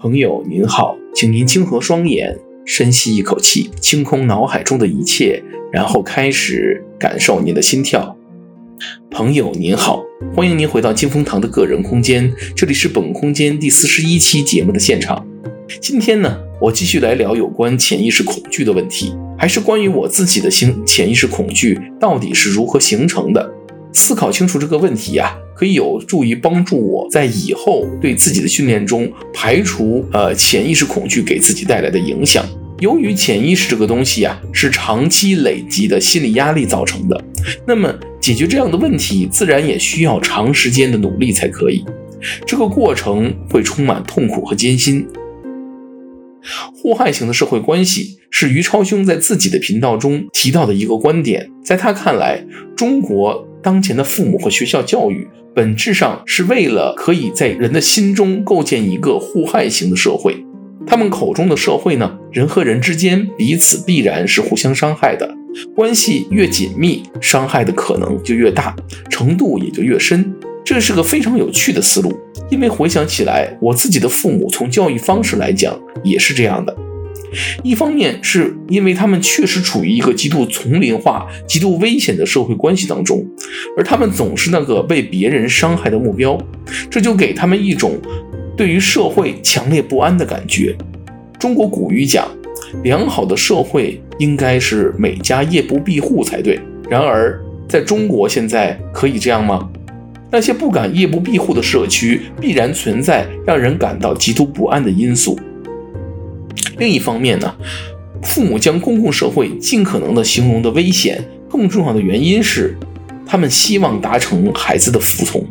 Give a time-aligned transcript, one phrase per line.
[0.00, 5.42] 朋友您好，请您轻合双眼，深吸一口气，清空脑海中的一切，
[5.72, 8.16] 然后开始感受您的心跳。
[9.10, 10.04] 朋友您好，
[10.36, 15.26] 欢迎您回到金风堂的个人空间，这里是本空间第四十一期节目的现场。
[15.80, 23.52] 今天呢，我继续来聊有关潜意识恐惧的问题，还是关于我自己的心潜意识恐惧到底是如何形成的？
[23.92, 32.46] 思考清楚这个问题呀、可以有助于帮助我在以后对自己的训练中排除呃潜意识恐惧给自己带来的影响。
[32.78, 37.24] 由于潜意识这个东西啊是长期累积的心理压力造成的，
[37.66, 41.84] 那么解决这样的问题自然也需要长时间的努力才可以。
[42.46, 45.04] 这个过程会充满痛苦和艰辛。
[46.80, 52.44] 互害型的社会关系是于超兄在自己的频道中提到的一个观点，在他看来，
[52.76, 55.28] 中国当前的父母和学校教育。
[55.54, 60.36] 本质上是为了可以在人的心中构建一个互害型的社会。
[60.86, 65.34] 他们口中的社会呢，人和人之间彼此必然是互相伤害的，
[65.74, 68.76] 关系越紧密，伤害的可能就越大，
[69.10, 70.32] 程度也就越深。
[70.64, 72.16] 这是个非常有趣的思路，
[72.50, 76.76] 因为回想起来，我自己的父母从教育方式来讲也是这样的。
[77.62, 83.24] 一方面是因为他们确实处于一个极度丛林化、极度危险的社会关系当中，
[83.76, 86.38] 而他们总是那个被别人伤害的目标，
[86.90, 87.98] 这就给他们一种
[88.56, 90.76] 对于社会强烈不安的感觉。
[91.38, 92.28] 中国古语讲，
[92.82, 96.58] 良好的社会应该是每家夜不闭户才对。
[96.90, 99.68] 然而，在中国现在可以这样吗？
[100.30, 105.38] 那些不敢夜不闭户的社区，必然存在让人感到极度不安的因素。
[106.78, 107.54] 另一方面呢，
[108.22, 112.76] 父母将公共社会尽可能的形容的危险，更重要的原因是，
[113.26, 115.44] 他们希望达成孩子的服从。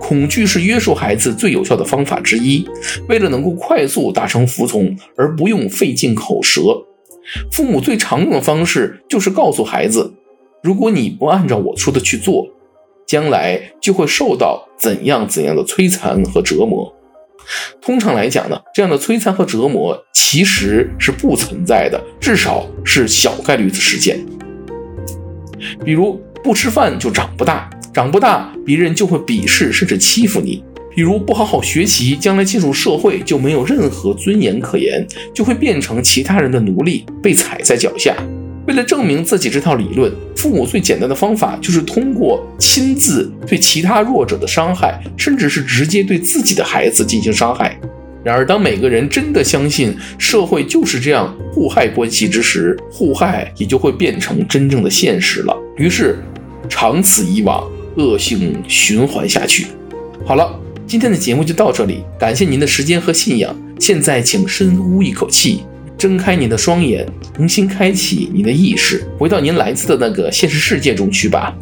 [0.00, 2.66] 恐惧是约束孩子最有效的方法之一。
[3.08, 6.60] 为了能够快速达成服从，而不用费尽口舌，
[7.52, 10.12] 父母最常用的方式就是告诉孩子：
[10.62, 12.48] 如果你不按照我说的去做，
[13.06, 16.92] 将来就会受到怎样怎样的摧残和折磨。
[17.80, 24.18] 通常来讲呢，这样的摧残和折磨其实是不存在的，至少是小概率的事件。
[25.84, 30.62] 比如不吃饭就长不大，长不大别人就会鄙视甚至欺负你；
[30.94, 38.14] 比如不好好学习，将来进入社会就没有任何尊严可言，就会变成其他人的奴隶，被踩在脚下。
[38.68, 47.80] 为了证明自己这套理论，父母最简单的方法就是通过亲自对其他弱者的伤害，甚至是直接对自己的孩子进行伤害。
[48.22, 55.56] 然而，当每个人真的相信社会就是这样互害关系之时，互害也就会变成真正的现实了。
[55.78, 56.18] 于是，
[56.68, 59.68] 长此以往，恶性循环下去。
[60.26, 63.56] 好了，今天的节目就到这里，感谢您的时间和信仰。
[63.80, 65.62] 现在，请深呼一口气。
[65.98, 67.04] 睁开您的双眼，
[67.34, 71.52] 重新开启您的意识，回到您来自的那个现实世界中去吧。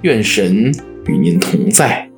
[0.00, 0.74] 愿神
[1.06, 2.11] 与您同在。